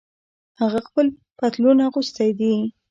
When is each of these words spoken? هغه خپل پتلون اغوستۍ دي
هغه 0.61 0.79
خپل 0.87 1.05
پتلون 1.39 1.77
اغوستۍ 1.87 2.29
دي 2.39 2.53